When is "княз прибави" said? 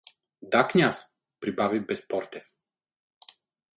0.67-1.79